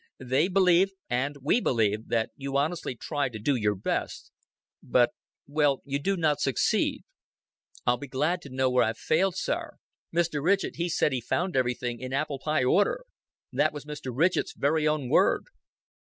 [0.23, 4.31] They believe and we believe that you honestly try to do your best;
[4.81, 5.11] but,
[5.45, 7.03] well, you do not succeed."
[7.85, 9.73] "I'd be glad to know where I've failed, sir.
[10.11, 10.41] Mr.
[10.43, 13.05] Ridgett, he said he found everything in apple pie order.
[13.51, 14.11] That was Mr.
[14.11, 15.43] Ridgett's very own word."